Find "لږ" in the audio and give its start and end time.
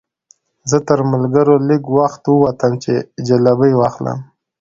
1.69-1.83